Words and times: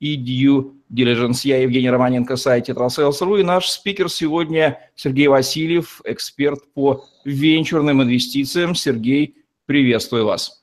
и 0.00 0.16
due 0.16 0.72
diligence. 0.92 1.40
Я 1.44 1.62
Евгений 1.62 1.90
Романенко, 1.90 2.36
сайт 2.36 2.68
Tetrasales.ru, 2.68 3.40
и 3.40 3.42
наш 3.42 3.68
спикер 3.68 4.08
сегодня 4.08 4.78
Сергей 4.94 5.28
Васильев, 5.28 6.00
эксперт 6.04 6.60
по 6.74 7.04
венчурным 7.24 8.02
инвестициям. 8.02 8.74
Сергей, 8.74 9.36
приветствую 9.66 10.26
вас. 10.26 10.62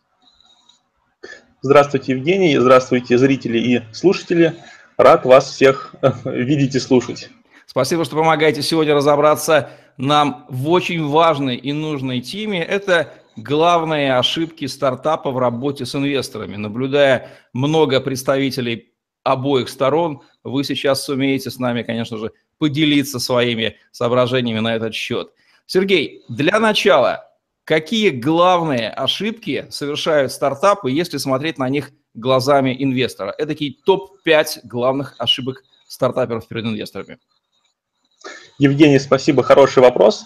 Здравствуйте, 1.61 2.13
Евгений, 2.13 2.57
здравствуйте, 2.57 3.17
зрители 3.17 3.57
и 3.57 3.81
слушатели. 3.93 4.53
Рад 4.97 5.25
вас 5.25 5.49
всех 5.49 5.95
видеть 6.25 6.75
и 6.75 6.79
слушать. 6.79 7.29
Спасибо, 7.65 8.05
что 8.05 8.17
помогаете 8.17 8.61
сегодня 8.61 8.93
разобраться 8.93 9.71
нам 9.97 10.45
в 10.49 10.69
очень 10.69 11.07
важной 11.07 11.55
и 11.55 11.71
нужной 11.71 12.21
теме. 12.21 12.63
Это 12.63 13.13
главные 13.35 14.17
ошибки 14.17 14.65
стартапа 14.67 15.31
в 15.31 15.37
работе 15.37 15.85
с 15.85 15.95
инвесторами. 15.95 16.55
Наблюдая 16.55 17.29
много 17.53 17.99
представителей 18.01 18.92
обоих 19.23 19.69
сторон. 19.69 20.21
Вы 20.43 20.63
сейчас 20.63 21.03
сумеете 21.03 21.49
с 21.49 21.59
нами, 21.59 21.83
конечно 21.83 22.17
же, 22.17 22.31
поделиться 22.57 23.19
своими 23.19 23.77
соображениями 23.91 24.59
на 24.59 24.75
этот 24.75 24.93
счет. 24.93 25.31
Сергей, 25.65 26.23
для 26.29 26.59
начала, 26.59 27.29
какие 27.63 28.09
главные 28.09 28.89
ошибки 28.89 29.67
совершают 29.69 30.31
стартапы, 30.31 30.91
если 30.91 31.17
смотреть 31.17 31.57
на 31.57 31.69
них 31.69 31.91
глазами 32.13 32.75
инвестора? 32.77 33.33
Это 33.37 33.47
такие 33.47 33.75
топ-5 33.85 34.59
главных 34.63 35.15
ошибок 35.17 35.63
стартаперов 35.87 36.47
перед 36.47 36.65
инвесторами. 36.65 37.19
Евгений, 38.57 38.99
спасибо, 38.99 39.43
хороший 39.43 39.81
вопрос. 39.81 40.25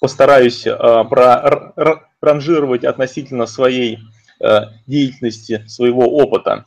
Постараюсь 0.00 0.66
э, 0.66 0.74
проранжировать 2.20 2.84
относительно 2.84 3.46
своей 3.46 3.98
э, 4.40 4.60
деятельности, 4.86 5.64
своего 5.66 6.02
опыта. 6.02 6.64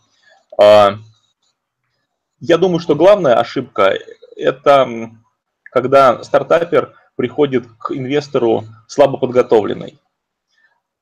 Э, 0.61 0.97
я 2.39 2.57
думаю, 2.57 2.79
что 2.79 2.95
главная 2.95 3.35
ошибка– 3.35 3.97
это 4.35 5.11
когда 5.63 6.23
стартапер 6.23 6.95
приходит 7.15 7.65
к 7.79 7.91
инвестору 7.91 8.65
слабо 8.87 9.17
подготовленный. 9.17 9.99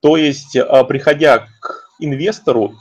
То 0.01 0.17
есть, 0.17 0.55
а, 0.55 0.83
приходя 0.83 1.47
к 1.61 1.89
инвестору, 1.99 2.75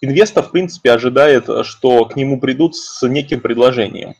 инвестор, 0.00 0.44
в 0.44 0.50
принципе, 0.50 0.92
ожидает, 0.92 1.48
что 1.64 2.04
к 2.04 2.16
нему 2.16 2.40
придут 2.40 2.76
с 2.76 3.06
неким 3.06 3.40
предложением. 3.40 4.14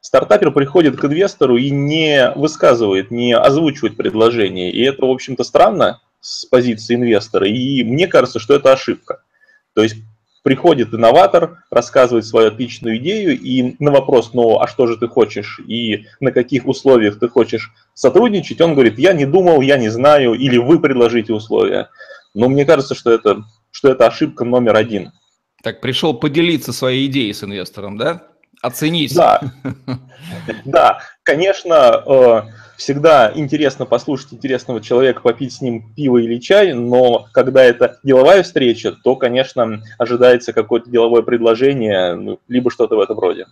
Стартапер 0.00 0.50
приходит 0.50 0.96
к 0.96 1.04
инвестору 1.04 1.56
и 1.56 1.70
не 1.70 2.32
высказывает, 2.34 3.10
не 3.10 3.36
озвучивает 3.36 3.96
предложение. 3.96 4.72
И 4.72 4.82
это, 4.82 5.04
в 5.04 5.10
общем-то, 5.10 5.44
странно 5.44 6.00
с 6.20 6.46
позиции 6.46 6.94
инвестора. 6.94 7.46
И 7.48 7.84
мне 7.84 8.06
кажется, 8.06 8.38
что 8.38 8.54
это 8.54 8.72
ошибка. 8.72 9.22
То 9.74 9.82
есть 9.82 9.96
приходит 10.42 10.94
инноватор, 10.94 11.62
рассказывает 11.70 12.26
свою 12.26 12.48
отличную 12.48 12.96
идею, 12.98 13.38
и 13.38 13.76
на 13.78 13.90
вопрос, 13.90 14.32
ну, 14.32 14.58
а 14.58 14.66
что 14.66 14.86
же 14.86 14.96
ты 14.96 15.08
хочешь, 15.08 15.60
и 15.66 16.06
на 16.20 16.32
каких 16.32 16.66
условиях 16.66 17.18
ты 17.18 17.28
хочешь 17.28 17.72
сотрудничать, 17.94 18.60
он 18.60 18.74
говорит, 18.74 18.98
я 18.98 19.12
не 19.12 19.26
думал, 19.26 19.60
я 19.60 19.76
не 19.76 19.88
знаю, 19.88 20.34
или 20.34 20.56
вы 20.56 20.80
предложите 20.80 21.32
условия. 21.32 21.90
Но 22.34 22.48
мне 22.48 22.64
кажется, 22.64 22.94
что 22.94 23.10
это, 23.10 23.44
что 23.70 23.90
это 23.90 24.06
ошибка 24.06 24.44
номер 24.44 24.76
один. 24.76 25.12
Так, 25.62 25.80
пришел 25.80 26.14
поделиться 26.14 26.72
своей 26.72 27.06
идеей 27.06 27.34
с 27.34 27.44
инвестором, 27.44 27.98
да? 27.98 28.29
Оценить. 28.62 29.14
Да, 29.14 29.40
да 30.64 31.00
конечно, 31.30 32.02
э, 32.06 32.42
всегда 32.76 33.30
интересно 33.34 33.86
послушать 33.86 34.32
интересного 34.32 34.80
человека, 34.80 35.20
попить 35.20 35.52
с 35.52 35.60
ним 35.60 35.94
пиво 35.94 36.18
или 36.18 36.38
чай, 36.38 36.72
но 36.72 37.28
когда 37.32 37.62
это 37.62 38.00
деловая 38.02 38.42
встреча, 38.42 38.92
то, 38.92 39.14
конечно, 39.14 39.80
ожидается 39.98 40.52
какое-то 40.52 40.90
деловое 40.90 41.22
предложение, 41.22 42.14
ну, 42.14 42.40
либо 42.48 42.70
что-то 42.70 42.96
в 42.96 43.00
этом 43.00 43.18
роде. 43.18 43.46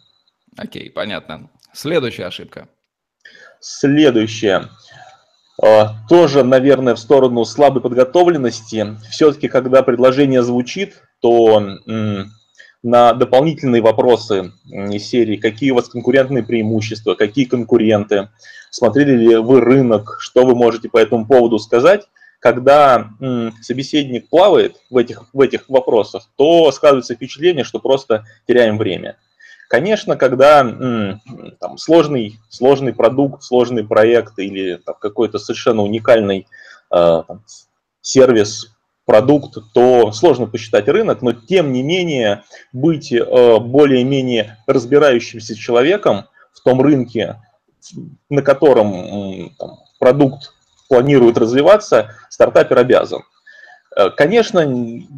Окей, 0.56 0.90
понятно. 0.90 1.48
Следующая 1.72 2.26
ошибка. 2.26 2.68
Следующая. 3.60 4.70
А, 5.62 5.94
тоже, 6.08 6.42
наверное, 6.42 6.96
в 6.96 6.98
сторону 6.98 7.44
слабой 7.44 7.80
подготовленности. 7.80 8.96
Все-таки, 9.10 9.46
когда 9.46 9.82
предложение 9.82 10.42
звучит, 10.42 11.02
то 11.20 11.62
на 12.82 13.12
дополнительные 13.12 13.82
вопросы 13.82 14.52
из 14.66 15.04
серии, 15.04 15.36
какие 15.36 15.72
у 15.72 15.76
вас 15.76 15.88
конкурентные 15.88 16.44
преимущества, 16.44 17.14
какие 17.14 17.44
конкуренты, 17.44 18.28
смотрели 18.70 19.12
ли 19.12 19.36
вы 19.36 19.60
рынок, 19.60 20.18
что 20.20 20.44
вы 20.44 20.54
можете 20.54 20.88
по 20.88 20.98
этому 20.98 21.26
поводу 21.26 21.58
сказать, 21.58 22.08
когда 22.40 23.10
собеседник 23.62 24.28
плавает 24.28 24.76
в 24.90 24.96
этих, 24.96 25.24
в 25.32 25.40
этих 25.40 25.68
вопросах, 25.68 26.28
то 26.36 26.70
складывается 26.70 27.14
впечатление, 27.14 27.64
что 27.64 27.80
просто 27.80 28.24
теряем 28.46 28.78
время. 28.78 29.16
Конечно, 29.68 30.16
когда 30.16 30.62
там, 31.60 31.78
сложный, 31.78 32.38
сложный 32.48 32.94
продукт, 32.94 33.42
сложный 33.42 33.84
проект 33.84 34.38
или 34.38 34.80
какой-то 35.00 35.38
совершенно 35.38 35.82
уникальный 35.82 36.46
э, 36.90 37.22
сервис 38.00 38.77
продукт, 39.08 39.56
то 39.72 40.12
сложно 40.12 40.46
посчитать 40.46 40.86
рынок, 40.86 41.22
но 41.22 41.32
тем 41.32 41.72
не 41.72 41.82
менее 41.82 42.44
быть 42.74 43.10
э, 43.10 43.58
более-менее 43.58 44.58
разбирающимся 44.66 45.56
человеком 45.56 46.26
в 46.52 46.62
том 46.62 46.82
рынке, 46.82 47.36
на 48.28 48.42
котором 48.42 49.50
там, 49.58 49.78
продукт 49.98 50.52
планирует 50.90 51.38
развиваться, 51.38 52.10
стартапер 52.28 52.76
обязан. 52.76 53.22
Э, 53.96 54.10
конечно, 54.10 54.60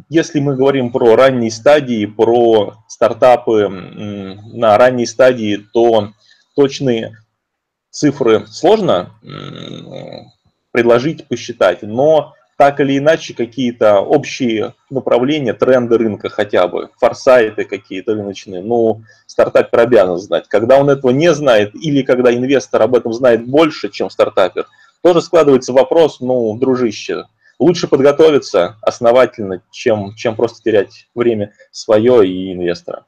если 0.07 0.39
мы 0.39 0.55
говорим 0.55 0.93
про 0.93 1.17
ранние 1.17 1.51
стадии, 1.51 2.05
про 2.05 2.75
стартапы 2.87 3.67
на 3.67 4.77
ранней 4.77 5.05
стадии, 5.05 5.67
то 5.73 6.13
точные 6.55 7.17
цифры 7.89 8.47
сложно 8.47 9.09
предложить, 10.71 11.27
посчитать, 11.27 11.81
но 11.81 12.35
так 12.61 12.79
или 12.79 12.99
иначе 12.99 13.33
какие-то 13.33 14.01
общие 14.01 14.75
направления, 14.91 15.53
тренды 15.53 15.97
рынка 15.97 16.29
хотя 16.29 16.67
бы, 16.67 16.91
форсайты 16.99 17.63
какие-то 17.63 18.13
рыночные, 18.13 18.61
ну, 18.61 19.01
стартапер 19.25 19.79
обязан 19.79 20.19
знать. 20.19 20.47
Когда 20.47 20.77
он 20.77 20.91
этого 20.91 21.09
не 21.09 21.33
знает 21.33 21.73
или 21.73 22.03
когда 22.03 22.31
инвестор 22.31 22.83
об 22.83 22.93
этом 22.93 23.13
знает 23.13 23.47
больше, 23.47 23.89
чем 23.89 24.11
стартапер, 24.11 24.67
тоже 25.01 25.21
складывается 25.23 25.73
вопрос, 25.73 26.19
ну, 26.19 26.55
дружище, 26.55 27.23
лучше 27.57 27.87
подготовиться 27.87 28.75
основательно, 28.83 29.63
чем, 29.71 30.13
чем 30.13 30.35
просто 30.35 30.61
терять 30.61 31.07
время 31.15 31.53
свое 31.71 32.29
и 32.29 32.53
инвестора. 32.53 33.05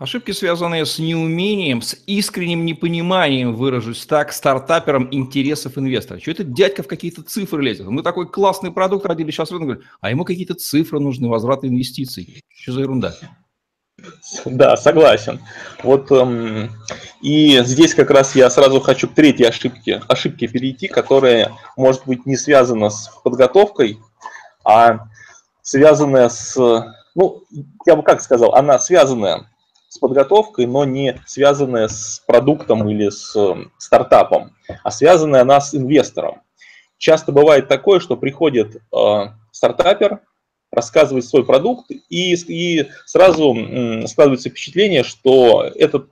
Ошибки, 0.00 0.30
связанные 0.30 0.86
с 0.86 0.98
неумением, 0.98 1.82
с 1.82 1.94
искренним 2.06 2.64
непониманием, 2.64 3.54
выражусь 3.54 4.06
так, 4.06 4.32
стартапером 4.32 5.08
интересов 5.10 5.76
инвестора. 5.76 6.18
Что 6.18 6.30
это 6.30 6.42
дядька 6.42 6.82
в 6.82 6.86
какие-то 6.86 7.22
цифры 7.22 7.62
лезет? 7.62 7.86
Мы 7.86 8.02
такой 8.02 8.26
классный 8.26 8.72
продукт 8.72 9.04
родили, 9.04 9.30
сейчас 9.30 9.50
рынок 9.50 9.66
говорит, 9.66 9.84
а 10.00 10.08
ему 10.08 10.24
какие-то 10.24 10.54
цифры 10.54 11.00
нужны, 11.00 11.28
возврат 11.28 11.66
инвестиций. 11.66 12.42
Что 12.48 12.72
за 12.72 12.80
ерунда? 12.80 13.14
Да, 14.46 14.78
согласен. 14.78 15.38
Вот 15.82 16.10
эм, 16.12 16.70
и 17.20 17.62
здесь 17.64 17.94
как 17.94 18.10
раз 18.10 18.34
я 18.34 18.48
сразу 18.48 18.80
хочу 18.80 19.06
к 19.06 19.14
третьей 19.14 19.48
ошибке, 19.48 20.00
ошибке 20.08 20.48
перейти, 20.48 20.88
которая 20.88 21.52
может 21.76 22.06
быть 22.06 22.24
не 22.24 22.38
связана 22.38 22.88
с 22.88 23.10
подготовкой, 23.22 23.98
а 24.64 25.08
связанная 25.60 26.30
с, 26.30 26.56
ну, 27.14 27.44
я 27.84 27.96
бы 27.96 28.02
как 28.02 28.22
сказал, 28.22 28.54
она 28.54 28.78
связанная 28.78 29.50
с 29.90 29.98
подготовкой, 29.98 30.66
но 30.66 30.84
не 30.84 31.20
связанная 31.26 31.88
с 31.88 32.22
продуктом 32.24 32.88
или 32.88 33.08
с 33.08 33.34
эм, 33.34 33.72
стартапом, 33.76 34.56
а 34.84 34.90
связанная 34.92 35.40
она 35.40 35.60
с 35.60 35.74
инвестором. 35.74 36.42
Часто 36.96 37.32
бывает 37.32 37.66
такое, 37.66 37.98
что 37.98 38.16
приходит 38.16 38.76
э, 38.76 38.78
стартапер, 39.50 40.20
рассказывает 40.70 41.24
свой 41.24 41.44
продукт, 41.44 41.90
и, 41.90 42.34
и 42.34 42.88
сразу 43.04 43.52
э, 43.52 44.06
складывается 44.06 44.48
впечатление, 44.48 45.02
что 45.02 45.64
этот 45.64 46.08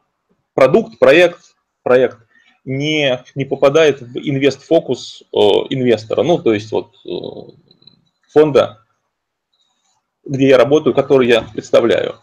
продукт, 0.54 0.98
проект, 0.98 1.54
проект 1.84 2.18
не, 2.64 3.22
не 3.36 3.44
попадает 3.44 4.00
в 4.00 4.18
инвест-фокус 4.18 5.22
э, 5.22 5.36
инвестора, 5.70 6.24
ну, 6.24 6.38
то 6.38 6.52
есть 6.52 6.72
вот 6.72 6.96
э, 7.06 7.52
фонда, 8.32 8.84
где 10.24 10.48
я 10.48 10.58
работаю, 10.58 10.94
который 10.94 11.28
я 11.28 11.42
представляю. 11.42 12.16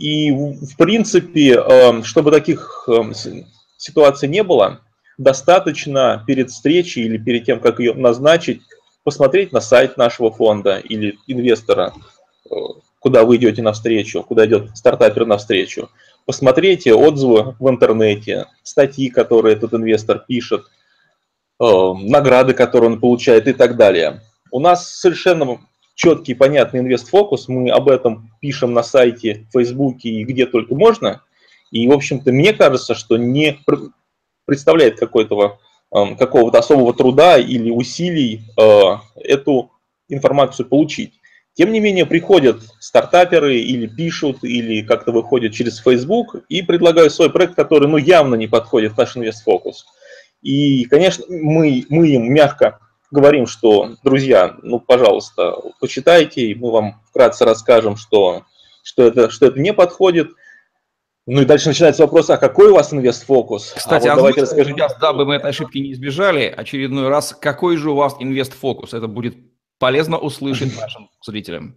И, 0.00 0.32
в 0.32 0.76
принципе, 0.78 1.56
эм, 1.56 2.04
чтобы 2.04 2.30
таких 2.30 2.88
эм, 2.88 3.12
ситуаций 3.76 4.30
не 4.30 4.42
было, 4.42 4.80
достаточно 5.18 6.24
перед 6.26 6.50
встречей 6.50 7.04
или 7.04 7.18
перед 7.18 7.44
тем, 7.44 7.60
как 7.60 7.80
ее 7.80 7.92
назначить, 7.92 8.62
посмотреть 9.04 9.52
на 9.52 9.60
сайт 9.60 9.98
нашего 9.98 10.30
фонда 10.32 10.78
или 10.78 11.18
инвестора, 11.26 11.92
э, 12.50 12.54
куда 12.98 13.24
вы 13.26 13.36
идете 13.36 13.60
навстречу, 13.60 14.22
куда 14.22 14.46
идет 14.46 14.74
стартапер 14.74 15.26
навстречу. 15.26 15.90
Посмотрите 16.24 16.94
отзывы 16.94 17.54
в 17.60 17.68
интернете, 17.68 18.46
статьи, 18.62 19.10
которые 19.10 19.54
этот 19.54 19.74
инвестор 19.74 20.24
пишет, 20.26 20.62
э, 21.60 21.64
награды, 22.04 22.54
которые 22.54 22.92
он 22.92 23.00
получает 23.00 23.48
и 23.48 23.52
так 23.52 23.76
далее. 23.76 24.22
У 24.50 24.60
нас 24.60 24.88
совершенно 24.88 25.60
четкий, 26.00 26.32
понятный 26.32 26.80
инвест-фокус. 26.80 27.48
Мы 27.48 27.68
об 27.70 27.90
этом 27.90 28.30
пишем 28.40 28.72
на 28.72 28.82
сайте, 28.82 29.46
в 29.50 29.52
Фейсбуке 29.52 30.08
и 30.08 30.24
где 30.24 30.46
только 30.46 30.74
можно. 30.74 31.22
И, 31.70 31.86
в 31.86 31.92
общем-то, 31.92 32.32
мне 32.32 32.54
кажется, 32.54 32.94
что 32.94 33.18
не 33.18 33.60
представляет 34.46 34.98
какой-то 34.98 35.58
э, 35.94 36.16
какого-то 36.16 36.58
особого 36.58 36.94
труда 36.94 37.36
или 37.36 37.70
усилий 37.70 38.40
э, 38.58 38.82
эту 39.22 39.72
информацию 40.08 40.66
получить. 40.66 41.20
Тем 41.52 41.70
не 41.70 41.80
менее, 41.80 42.06
приходят 42.06 42.62
стартаперы 42.80 43.58
или 43.58 43.86
пишут, 43.86 44.42
или 44.42 44.80
как-то 44.80 45.12
выходят 45.12 45.52
через 45.52 45.78
Facebook 45.80 46.36
и 46.48 46.62
предлагают 46.62 47.12
свой 47.12 47.28
проект, 47.28 47.56
который 47.56 47.88
ну, 47.88 47.98
явно 47.98 48.36
не 48.36 48.46
подходит 48.46 48.92
в 48.92 48.96
наш 48.96 49.18
инвестфокус. 49.18 49.84
И, 50.40 50.84
конечно, 50.84 51.26
мы, 51.28 51.84
мы 51.90 52.08
им 52.08 52.32
мягко 52.32 52.78
говорим, 53.10 53.46
что, 53.46 53.96
друзья, 54.02 54.56
ну, 54.62 54.80
пожалуйста, 54.80 55.56
почитайте, 55.80 56.42
и 56.42 56.54
мы 56.54 56.70
вам 56.70 57.00
вкратце 57.08 57.44
расскажем, 57.44 57.96
что, 57.96 58.44
что, 58.82 59.04
это, 59.04 59.30
что 59.30 59.46
это 59.46 59.58
не 59.58 59.72
подходит. 59.72 60.30
Ну 61.26 61.42
и 61.42 61.44
дальше 61.44 61.68
начинается 61.68 62.02
вопрос, 62.02 62.30
а 62.30 62.38
какой 62.38 62.70
у 62.70 62.74
вас 62.74 62.92
инвестфокус? 62.92 63.74
Кстати, 63.76 64.08
а 64.08 64.14
вот 64.14 64.16
давайте 64.16 64.40
расскажем. 64.40 64.76
Сейчас, 64.76 64.96
дабы 64.98 65.26
мы 65.26 65.36
этой 65.36 65.50
ошибки 65.50 65.78
не 65.78 65.92
избежали, 65.92 66.52
очередной 66.56 67.08
раз, 67.08 67.36
какой 67.38 67.76
же 67.76 67.90
у 67.90 67.94
вас 67.94 68.16
инвестфокус? 68.18 68.94
Это 68.94 69.06
будет 69.06 69.36
полезно 69.78 70.18
услышать 70.18 70.76
нашим 70.80 71.10
зрителям. 71.24 71.76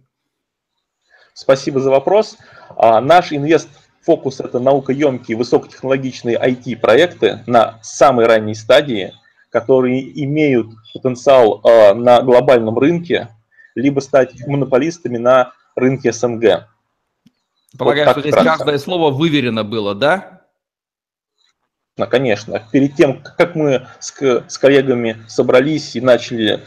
Спасибо 1.34 1.80
за 1.80 1.90
вопрос. 1.90 2.38
А, 2.76 3.00
наш 3.00 3.32
инвест-фокус– 3.32 4.40
это 4.40 4.60
наукоемкие, 4.60 5.36
высокотехнологичные 5.36 6.36
IT-проекты 6.36 7.42
на 7.46 7.80
самой 7.82 8.26
ранней 8.26 8.54
стадии, 8.54 9.12
которые 9.54 10.02
имеют 10.24 10.66
потенциал 10.92 11.60
а, 11.62 11.94
на 11.94 12.22
глобальном 12.22 12.76
рынке, 12.76 13.28
либо 13.76 14.00
стать 14.00 14.44
монополистами 14.48 15.16
на 15.16 15.52
рынке 15.76 16.12
СНГ. 16.12 16.66
Полагаю, 17.78 18.06
вот 18.06 18.12
что 18.14 18.20
здесь 18.22 18.32
вкратце. 18.34 18.58
каждое 18.58 18.78
слово 18.78 19.12
выверено 19.12 19.62
было, 19.62 19.94
да? 19.94 20.40
Ну, 21.96 22.08
конечно. 22.08 22.66
Перед 22.72 22.96
тем, 22.96 23.22
как 23.22 23.54
мы 23.54 23.86
с, 24.00 24.12
с 24.48 24.58
коллегами 24.58 25.18
собрались 25.28 25.94
и 25.94 26.00
начали 26.00 26.64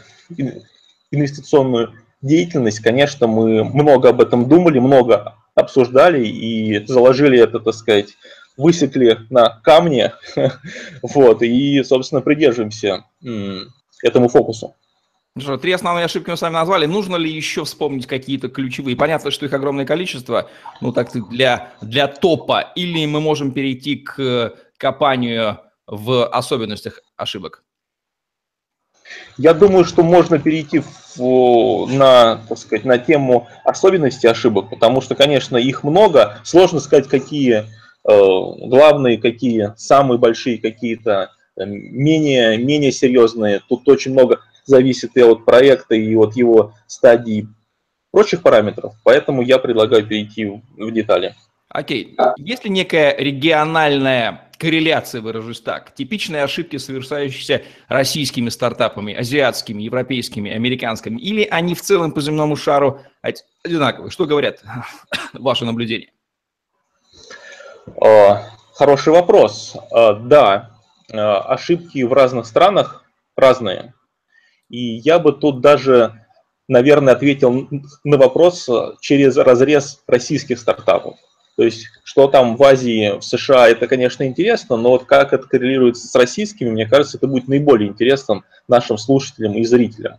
инвестиционную 1.10 1.92
деятельность, 2.22 2.80
конечно, 2.80 3.26
мы 3.26 3.64
много 3.64 4.08
об 4.08 4.22
этом 4.22 4.48
думали, 4.48 4.78
много 4.78 5.34
обсуждали 5.54 6.26
и 6.26 6.86
заложили 6.86 7.38
это, 7.38 7.60
так 7.60 7.74
сказать, 7.74 8.16
высекли 8.58 9.20
на 9.30 9.60
камне, 9.62 10.12
вот, 11.02 11.42
и, 11.42 11.82
собственно, 11.82 12.20
придерживаемся 12.20 13.04
этому 14.02 14.28
фокусу. 14.28 14.74
Хорошо, 15.34 15.56
три 15.56 15.72
основные 15.72 16.04
ошибки 16.04 16.30
мы 16.30 16.36
с 16.36 16.42
вами 16.42 16.54
назвали. 16.54 16.86
Нужно 16.86 17.14
ли 17.14 17.30
еще 17.30 17.64
вспомнить 17.64 18.06
какие-то 18.06 18.48
ключевые? 18.48 18.96
Понятно, 18.96 19.30
что 19.30 19.46
их 19.46 19.52
огромное 19.52 19.86
количество, 19.86 20.50
ну 20.80 20.92
так 20.92 21.10
для, 21.30 21.72
для 21.80 22.08
топа, 22.08 22.72
или 22.74 23.06
мы 23.06 23.20
можем 23.20 23.52
перейти 23.52 23.96
к 23.96 24.54
копанию 24.76 25.60
в 25.86 26.26
особенностях 26.26 27.00
ошибок? 27.16 27.62
Я 29.36 29.54
думаю, 29.54 29.84
что 29.84 30.02
можно 30.02 30.38
перейти 30.38 30.82
в, 31.16 31.86
на, 31.86 32.40
так 32.48 32.58
сказать, 32.58 32.84
на 32.84 32.98
тему 32.98 33.48
особенностей 33.64 34.26
ошибок, 34.26 34.70
потому 34.70 35.00
что, 35.00 35.14
конечно, 35.14 35.56
их 35.56 35.84
много. 35.84 36.38
Сложно 36.44 36.80
сказать, 36.80 37.08
какие 37.08 37.60
э, 37.60 37.64
главные, 38.08 39.18
какие 39.18 39.72
самые 39.76 40.18
большие, 40.18 40.58
какие-то 40.58 41.30
э, 41.56 41.64
менее, 41.66 42.56
менее 42.58 42.92
серьезные. 42.92 43.60
Тут 43.68 43.88
очень 43.88 44.12
много 44.12 44.40
зависит 44.64 45.16
и 45.16 45.22
от 45.22 45.44
проекта, 45.44 45.94
и 45.94 46.14
от 46.14 46.36
его 46.36 46.74
стадии 46.86 47.48
прочих 48.10 48.42
параметров. 48.42 48.94
Поэтому 49.04 49.42
я 49.42 49.58
предлагаю 49.58 50.06
перейти 50.06 50.46
в 50.46 50.90
детали. 50.92 51.34
Окей. 51.68 52.14
Okay. 52.18 52.32
Есть 52.38 52.64
ли 52.64 52.70
некая 52.70 53.14
региональная 53.18 54.50
корреляция, 54.58 55.20
выражусь 55.20 55.60
так, 55.60 55.94
типичные 55.94 56.42
ошибки, 56.42 56.78
совершающиеся 56.78 57.62
российскими 57.88 58.48
стартапами, 58.48 59.14
азиатскими, 59.14 59.82
европейскими, 59.82 60.50
американскими, 60.50 61.20
или 61.20 61.44
они 61.44 61.74
в 61.74 61.82
целом 61.82 62.12
по 62.12 62.20
земному 62.20 62.56
шару 62.56 63.00
одинаковые? 63.62 64.10
Что 64.10 64.26
говорят 64.26 64.62
ваши 65.34 65.64
наблюдения? 65.64 66.08
А, 68.00 68.50
хороший 68.74 69.12
вопрос. 69.12 69.76
А, 69.90 70.14
да, 70.14 70.70
а, 71.12 71.40
ошибки 71.40 72.02
в 72.02 72.12
разных 72.12 72.46
странах 72.46 73.04
разные. 73.36 73.94
И 74.68 74.78
я 74.78 75.18
бы 75.18 75.32
тут 75.32 75.60
даже, 75.60 76.26
наверное, 76.68 77.14
ответил 77.14 77.68
на 78.04 78.16
вопрос 78.16 78.68
через 79.00 79.36
разрез 79.36 80.02
российских 80.06 80.58
стартапов. 80.58 81.16
То 81.56 81.64
есть, 81.64 81.86
что 82.04 82.28
там 82.28 82.56
в 82.56 82.62
Азии, 82.62 83.18
в 83.18 83.22
США, 83.22 83.68
это, 83.68 83.88
конечно, 83.88 84.22
интересно, 84.22 84.76
но 84.76 84.90
вот 84.90 85.06
как 85.06 85.32
это 85.32 85.48
коррелируется 85.48 86.06
с 86.06 86.14
российскими, 86.14 86.70
мне 86.70 86.86
кажется, 86.86 87.16
это 87.16 87.26
будет 87.26 87.48
наиболее 87.48 87.88
интересным 87.88 88.44
нашим 88.68 88.96
слушателям 88.96 89.54
и 89.54 89.64
зрителям. 89.64 90.18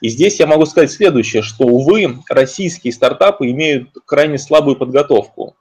И 0.00 0.10
здесь 0.10 0.38
я 0.38 0.46
могу 0.46 0.66
сказать 0.66 0.92
следующее, 0.92 1.42
что, 1.42 1.64
увы, 1.64 2.18
российские 2.28 2.92
стартапы 2.92 3.50
имеют 3.50 3.90
крайне 4.04 4.38
слабую 4.38 4.76
подготовку. 4.76 5.56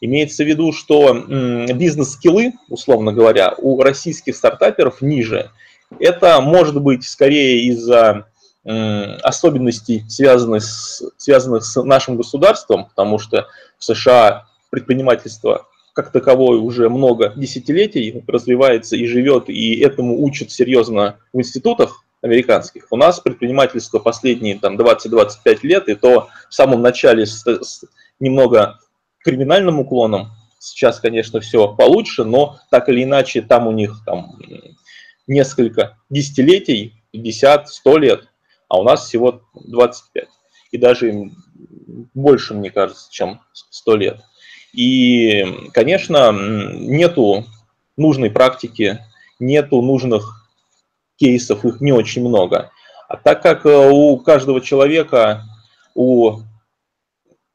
Имеется 0.00 0.44
в 0.44 0.46
виду, 0.46 0.72
что 0.72 1.14
бизнес-скиллы, 1.14 2.52
условно 2.68 3.12
говоря, 3.12 3.54
у 3.58 3.80
российских 3.82 4.36
стартаперов 4.36 5.00
ниже. 5.02 5.50
Это 5.98 6.40
может 6.40 6.80
быть 6.80 7.04
скорее 7.04 7.64
из-за 7.68 8.26
особенностей, 8.64 10.04
связанных 10.08 10.62
с, 10.62 11.02
связанных 11.18 11.64
с 11.64 11.82
нашим 11.82 12.16
государством, 12.16 12.86
потому 12.86 13.18
что 13.18 13.46
в 13.78 13.84
США 13.84 14.46
предпринимательство 14.70 15.66
как 15.92 16.10
таковое 16.10 16.58
уже 16.58 16.88
много 16.88 17.32
десятилетий 17.36 18.24
развивается 18.26 18.96
и 18.96 19.06
живет, 19.06 19.48
и 19.48 19.78
этому 19.80 20.24
учат 20.24 20.50
серьезно 20.50 21.18
в 21.32 21.38
институтах 21.38 22.04
американских. 22.20 22.86
У 22.90 22.96
нас 22.96 23.20
предпринимательство 23.20 23.98
последние 23.98 24.58
там, 24.58 24.76
20-25 24.76 25.58
лет, 25.62 25.88
и 25.88 25.94
то 25.94 26.28
в 26.48 26.54
самом 26.54 26.82
начале 26.82 27.26
с, 27.26 27.46
с 27.46 27.84
немного 28.18 28.80
криминальным 29.24 29.80
уклоном, 29.80 30.30
сейчас, 30.58 31.00
конечно, 31.00 31.40
все 31.40 31.68
получше, 31.74 32.24
но 32.24 32.58
так 32.70 32.88
или 32.88 33.02
иначе 33.02 33.42
там 33.42 33.66
у 33.66 33.72
них 33.72 34.02
там, 34.06 34.38
несколько 35.26 35.98
десятилетий, 36.10 36.94
50-100 37.14 37.98
лет, 37.98 38.28
а 38.68 38.78
у 38.78 38.82
нас 38.82 39.06
всего 39.06 39.42
25. 39.54 40.28
И 40.72 40.78
даже 40.78 41.30
больше, 42.14 42.54
мне 42.54 42.70
кажется, 42.70 43.08
чем 43.10 43.40
100 43.52 43.96
лет. 43.96 44.20
И, 44.72 45.44
конечно, 45.72 46.32
нету 46.32 47.44
нужной 47.96 48.30
практики, 48.30 48.98
нету 49.38 49.80
нужных 49.82 50.48
кейсов, 51.16 51.64
их 51.64 51.80
не 51.80 51.92
очень 51.92 52.26
много. 52.26 52.70
А 53.08 53.16
так 53.16 53.42
как 53.42 53.64
э, 53.66 53.90
у 53.90 54.16
каждого 54.18 54.60
человека, 54.60 55.44
у 55.94 56.40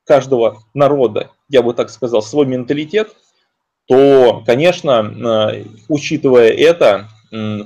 каждого 0.09 0.63
народа, 0.73 1.29
я 1.49 1.61
бы 1.61 1.75
так 1.75 1.91
сказал, 1.91 2.23
свой 2.23 2.47
менталитет, 2.47 3.15
то, 3.87 4.43
конечно, 4.43 4.91
э, 5.53 5.65
учитывая 5.87 6.49
это, 6.49 7.07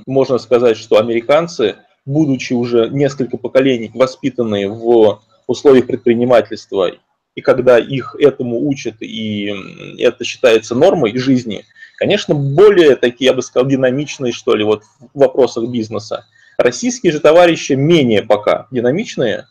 можно 0.06 0.36
сказать, 0.36 0.76
что 0.76 0.98
американцы, 0.98 1.76
будучи 2.04 2.52
уже 2.52 2.90
несколько 2.90 3.38
поколений 3.38 3.90
воспитанные 3.94 4.68
в 4.68 5.22
условиях 5.46 5.86
предпринимательства, 5.86 6.90
и 7.34 7.40
когда 7.40 7.78
их 7.78 8.14
этому 8.18 8.68
учат, 8.68 8.96
и 9.00 9.54
это 9.98 10.22
считается 10.24 10.74
нормой 10.74 11.16
жизни, 11.16 11.64
конечно, 11.96 12.34
более 12.34 12.94
такие, 12.96 13.28
я 13.28 13.32
бы 13.32 13.40
сказал, 13.40 13.66
динамичные, 13.66 14.34
что 14.34 14.54
ли, 14.54 14.64
вот 14.64 14.82
в 15.14 15.18
вопросах 15.18 15.70
бизнеса. 15.70 16.26
Российские 16.58 17.10
же 17.12 17.20
товарищи 17.20 17.72
менее 17.72 18.22
пока 18.22 18.66
динамичные, 18.70 19.46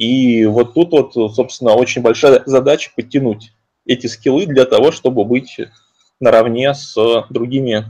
и 0.00 0.46
вот 0.46 0.72
тут 0.72 0.92
вот, 0.92 1.12
собственно, 1.34 1.74
очень 1.74 2.00
большая 2.00 2.42
задача 2.46 2.90
подтянуть 2.96 3.52
эти 3.84 4.06
скиллы 4.06 4.46
для 4.46 4.64
того, 4.64 4.92
чтобы 4.92 5.26
быть 5.26 5.60
наравне 6.20 6.72
с 6.72 6.96
другими 7.28 7.84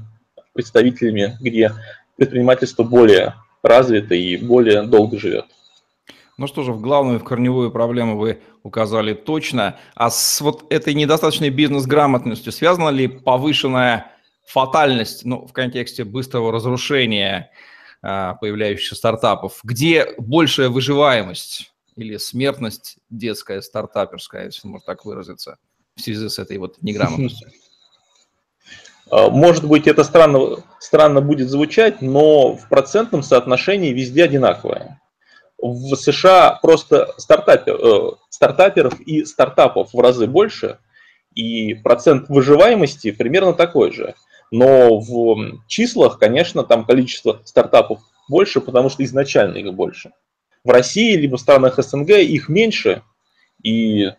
представителями, 0.52 1.36
где 1.40 1.72
предпринимательство 2.16 2.82
более 2.82 3.36
развито 3.62 4.16
и 4.16 4.36
более 4.36 4.82
долго 4.82 5.20
живет. 5.20 5.44
Ну 6.36 6.48
что 6.48 6.64
же, 6.64 6.72
в 6.72 6.80
главную, 6.80 7.20
в 7.20 7.24
корневую 7.24 7.70
проблему 7.70 8.18
вы 8.18 8.40
указали 8.64 9.14
точно. 9.14 9.78
А 9.94 10.10
с 10.10 10.40
вот 10.40 10.64
этой 10.72 10.94
недостаточной 10.94 11.50
бизнес-грамотностью 11.50 12.50
связана 12.50 12.88
ли 12.88 13.06
повышенная 13.06 14.10
фатальность, 14.48 15.24
ну, 15.24 15.46
в 15.46 15.52
контексте 15.52 16.02
быстрого 16.02 16.50
разрушения 16.50 17.52
а, 18.02 18.34
появляющихся 18.34 18.96
стартапов, 18.96 19.60
где 19.62 20.08
большая 20.18 20.70
выживаемость 20.70 21.70
или 22.00 22.16
смертность 22.16 22.96
детская, 23.10 23.60
стартаперская, 23.60 24.46
если 24.46 24.66
можно 24.68 24.84
так 24.84 25.04
выразиться, 25.04 25.58
в 25.96 26.00
связи 26.00 26.28
с 26.28 26.38
этой 26.38 26.58
вот 26.58 26.80
неграмотностью? 26.82 27.50
А, 29.10 29.28
может 29.28 29.64
быть, 29.64 29.88
это 29.88 30.04
странно, 30.04 30.62
странно 30.78 31.20
будет 31.20 31.50
звучать, 31.50 32.00
но 32.00 32.54
в 32.54 32.68
процентном 32.68 33.24
соотношении 33.24 33.92
везде 33.92 34.22
одинаковое. 34.22 35.00
В 35.58 35.96
США 35.96 36.58
просто 36.62 37.12
стартапер, 37.18 37.74
э, 37.74 38.10
стартаперов 38.28 39.00
и 39.00 39.24
стартапов 39.24 39.92
в 39.92 40.00
разы 40.00 40.28
больше, 40.28 40.78
и 41.34 41.74
процент 41.74 42.28
выживаемости 42.28 43.10
примерно 43.10 43.52
такой 43.52 43.92
же. 43.92 44.14
Но 44.50 44.98
в 45.00 45.60
числах, 45.66 46.18
конечно, 46.18 46.64
там 46.64 46.84
количество 46.84 47.40
стартапов 47.44 48.00
больше, 48.28 48.60
потому 48.60 48.88
что 48.90 49.04
изначально 49.04 49.58
их 49.58 49.74
больше. 49.74 50.12
В 50.64 50.70
России 50.70 51.16
либо 51.16 51.36
в 51.36 51.40
странах 51.40 51.78
СНГ 51.78 52.10
их 52.10 52.48
меньше, 52.48 53.02
и 53.62 54.10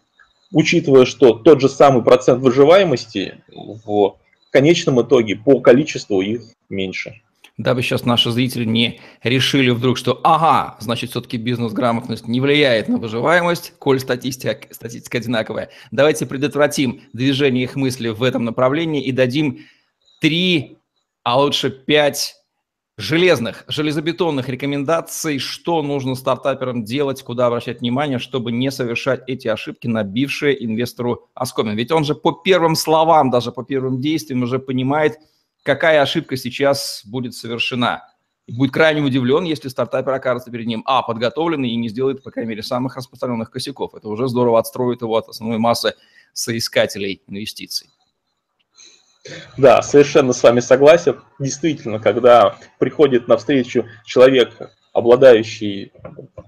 учитывая, 0.52 1.06
что 1.06 1.34
тот 1.34 1.62
же 1.62 1.70
самый 1.70 2.04
процент 2.04 2.42
выживаемости 2.42 3.44
в 3.50 4.18
конечном 4.52 5.02
итоге 5.02 5.36
по 5.36 5.60
количеству 5.60 6.22
их 6.22 6.42
меньше. 6.70 7.22
Дабы 7.58 7.84
сейчас 7.84 8.06
наши 8.06 8.32
зрители 8.32 8.66
не 8.66 9.02
решили 9.22 9.70
вдруг, 9.70 9.98
что 9.98 10.20
ага, 10.24 10.78
значит, 10.80 11.12
все-таки 11.12 11.38
бизнес-грамотность 11.38 12.28
не 12.28 12.42
влияет 12.42 12.88
на 12.88 12.98
выживаемость, 12.98 13.74
коль 13.78 14.00
статистика, 14.00 14.74
статистика 14.74 15.20
одинаковая. 15.20 15.70
Давайте 15.92 16.26
предотвратим 16.26 17.02
движение 17.14 17.66
их 17.66 17.76
мысли 17.76 18.10
в 18.10 18.24
этом 18.24 18.46
направлении 18.46 19.04
и 19.04 19.12
дадим 19.12 19.60
три, 20.22 20.78
а 21.24 21.40
лучше 21.40 21.70
пять 21.70 22.36
железных, 22.98 23.64
железобетонных 23.68 24.50
рекомендаций, 24.50 25.40
что 25.40 25.82
нужно 25.82 26.16
стартаперам 26.16 26.84
делать, 26.84 27.24
куда 27.24 27.48
обращать 27.48 27.82
внимание, 27.82 28.20
чтобы 28.20 28.52
не 28.52 28.72
совершать 28.72 29.22
эти 29.28 29.48
ошибки, 29.48 29.88
набившие 29.88 30.64
инвестору 30.64 31.30
оскомин. 31.34 31.76
Ведь 31.76 31.92
он 31.92 32.04
же 32.04 32.16
по 32.16 32.32
первым 32.32 32.76
словам, 32.76 33.30
даже 33.30 33.52
по 33.52 33.64
первым 33.64 34.02
действиям 34.02 34.44
уже 34.44 34.60
понимает, 34.60 35.18
какая 35.64 36.02
ошибка 36.02 36.38
сейчас 36.38 37.02
будет 37.06 37.34
совершена. 37.34 38.08
И 38.48 38.54
будет 38.54 38.72
крайне 38.72 39.02
удивлен, 39.02 39.44
если 39.44 39.70
стартапер 39.70 40.14
окажется 40.14 40.52
перед 40.52 40.68
ним, 40.68 40.84
а, 40.86 41.04
подготовленный 41.04 41.70
и 41.70 41.76
не 41.76 41.90
сделает, 41.90 42.24
по 42.24 42.32
крайней 42.32 42.50
мере, 42.50 42.64
самых 42.64 42.98
распространенных 42.98 43.52
косяков. 43.52 43.94
Это 43.96 44.10
уже 44.10 44.28
здорово 44.28 44.60
отстроит 44.60 45.02
его 45.02 45.16
от 45.16 45.30
основной 45.30 45.58
массы 45.58 45.94
соискателей 46.34 47.22
инвестиций. 47.28 47.90
Да, 49.58 49.82
совершенно 49.82 50.34
с 50.34 50.42
вами 50.42 50.60
согласен. 50.60 51.22
Действительно, 51.40 52.00
когда 52.00 52.58
приходит 52.80 53.28
навстречу 53.28 53.86
человек, 54.06 54.58
обладающий 54.94 55.94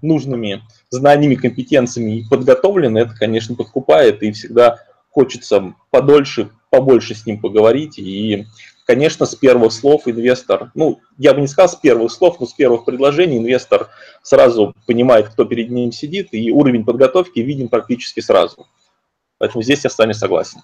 нужными 0.01 0.63
знаниями, 0.89 1.35
компетенциями 1.35 2.19
и 2.19 2.27
подготовленный, 2.27 3.01
это, 3.01 3.15
конечно, 3.15 3.55
подкупает, 3.55 4.23
и 4.23 4.31
всегда 4.31 4.79
хочется 5.11 5.73
подольше, 5.91 6.49
побольше 6.69 7.13
с 7.13 7.25
ним 7.25 7.39
поговорить. 7.39 7.99
И, 7.99 8.47
конечно, 8.85 9.25
с 9.27 9.35
первых 9.35 9.71
слов 9.71 10.07
инвестор, 10.07 10.71
ну, 10.73 10.99
я 11.17 11.33
бы 11.33 11.41
не 11.41 11.47
сказал 11.47 11.69
с 11.69 11.75
первых 11.75 12.11
слов, 12.11 12.39
но 12.39 12.47
с 12.47 12.53
первых 12.53 12.85
предложений 12.85 13.37
инвестор 13.37 13.89
сразу 14.23 14.75
понимает, 14.87 15.29
кто 15.29 15.45
перед 15.45 15.69
ним 15.69 15.91
сидит, 15.91 16.29
и 16.31 16.51
уровень 16.51 16.83
подготовки 16.83 17.39
виден 17.39 17.69
практически 17.69 18.19
сразу. 18.19 18.67
Поэтому 19.37 19.63
здесь 19.63 19.83
я 19.83 19.89
с 19.89 19.97
вами 19.97 20.13
согласен. 20.13 20.61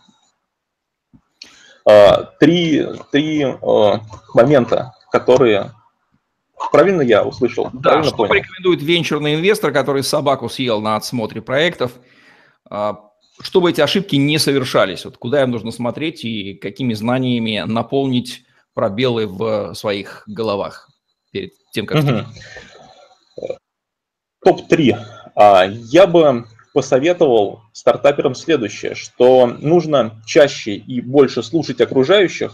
А, 1.85 2.23
три, 2.39 2.85
три 3.11 3.43
а, 3.43 4.01
момента, 4.33 4.93
которые 5.11 5.71
Правильно 6.71 7.01
я 7.01 7.23
услышал? 7.23 7.69
Да, 7.71 7.79
Правильно 7.79 8.07
что 8.07 8.17
понял? 8.17 8.29
порекомендует 8.29 8.81
венчурный 8.83 9.35
инвестор, 9.35 9.71
который 9.71 10.03
собаку 10.03 10.49
съел 10.49 10.81
на 10.81 10.97
отсмотре 10.97 11.41
проектов, 11.41 11.93
а, 12.69 12.99
чтобы 13.39 13.69
эти 13.69 13.79
ошибки 13.81 14.17
не 14.17 14.37
совершались? 14.37 15.05
Вот 15.05 15.17
куда 15.17 15.41
им 15.41 15.51
нужно 15.51 15.71
смотреть 15.71 16.25
и 16.25 16.55
какими 16.55 16.93
знаниями 16.93 17.63
наполнить 17.65 18.43
пробелы 18.73 19.25
в 19.25 19.73
своих 19.73 20.23
головах 20.27 20.89
перед 21.31 21.51
тем, 21.71 21.85
как... 21.85 22.03
Угу. 22.03 22.25
Топ-3. 24.43 24.97
Я 25.91 26.07
бы 26.07 26.45
посоветовал 26.73 27.61
стартаперам 27.73 28.35
следующее, 28.35 28.95
что 28.95 29.47
нужно 29.47 30.21
чаще 30.25 30.75
и 30.75 31.01
больше 31.01 31.43
слушать 31.43 31.81
окружающих, 31.81 32.53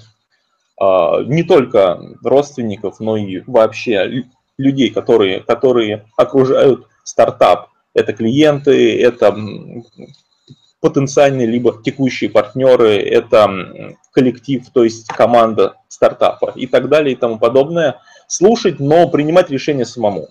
а, 0.80 1.22
не 1.24 1.44
только 1.44 2.00
родственников, 2.24 3.00
но 3.00 3.18
и 3.18 3.42
вообще 3.48 4.26
людей, 4.58 4.90
которые, 4.90 5.42
которые 5.42 6.06
окружают 6.18 6.88
стартап. 7.04 7.70
Это 7.94 8.14
клиенты, 8.14 9.02
это 9.02 9.36
потенциальные 10.82 11.48
либо 11.48 11.82
текущие 11.82 12.30
партнеры, 12.30 12.98
это 12.98 13.96
коллектив, 14.12 14.64
то 14.74 14.84
есть 14.84 15.08
команда 15.08 15.76
стартапа 15.88 16.54
и 16.56 16.68
так 16.68 16.90
далее 16.90 17.14
и 17.14 17.18
тому 17.18 17.40
подобное. 17.40 18.02
Слушать, 18.28 18.80
но 18.80 19.08
принимать 19.08 19.50
решения 19.50 19.86
самому. 19.86 20.30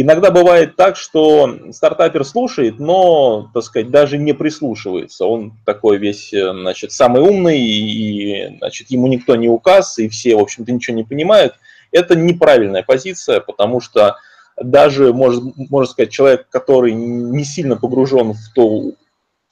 Иногда 0.00 0.30
бывает 0.30 0.76
так, 0.76 0.96
что 0.96 1.58
стартапер 1.72 2.24
слушает, 2.24 2.78
но, 2.78 3.50
так 3.52 3.64
сказать, 3.64 3.90
даже 3.90 4.16
не 4.16 4.32
прислушивается. 4.32 5.26
Он 5.26 5.54
такой 5.64 5.98
весь, 5.98 6.32
э, 6.32 6.52
значит, 6.52 6.92
самый 6.92 7.20
умный, 7.20 7.58
и, 7.58 8.58
значит, 8.58 8.92
ему 8.92 9.08
никто 9.08 9.34
не 9.34 9.48
указ, 9.48 9.98
и 9.98 10.08
все, 10.08 10.36
в 10.36 10.38
общем-то, 10.38 10.70
ничего 10.70 10.96
не 10.96 11.02
понимают. 11.02 11.54
Это 11.90 12.14
неправильная 12.14 12.84
позиция, 12.84 13.40
потому 13.40 13.80
что 13.80 14.18
даже, 14.56 15.12
может, 15.12 15.42
можно 15.56 15.90
сказать, 15.90 16.12
человек, 16.12 16.46
который 16.48 16.92
не 16.92 17.42
сильно 17.42 17.76
погружен 17.76 18.34
в 18.34 18.52
ту 18.54 18.94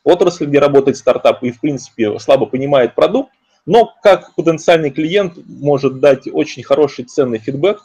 отрасль, 0.05 0.47
где 0.47 0.61
работает 0.61 0.97
стартап, 0.97 1.43
и, 1.43 1.50
в 1.50 1.61
принципе, 1.61 2.21
слабо 2.21 2.47
понимает 2.47 2.95
продукт, 2.95 3.33
но 3.67 3.93
как 4.00 4.33
потенциальный 4.37 4.93
клиент 4.93 5.38
может 5.45 5.99
дать 5.99 6.29
очень 6.33 6.62
хороший 6.62 7.05
ценный 7.05 7.41
фидбэк, 7.41 7.81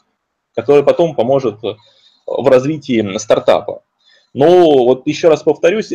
который 0.54 0.84
потом 0.84 1.16
поможет 1.16 1.56
в 2.26 2.48
развитии 2.48 3.18
стартапа. 3.18 3.84
Но 4.34 4.86
вот 4.86 5.08
еще 5.08 5.30
раз 5.30 5.44
повторюсь, 5.44 5.92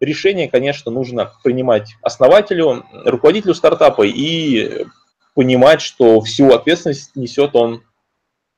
решение, 0.00 0.48
конечно, 0.48 0.90
нужно 0.90 1.32
принимать 1.42 1.94
основателю, 2.02 2.84
руководителю 3.04 3.54
стартапа 3.54 4.02
и 4.02 4.86
понимать, 5.34 5.80
что 5.80 6.20
всю 6.20 6.52
ответственность 6.52 7.16
несет 7.16 7.56
он 7.56 7.82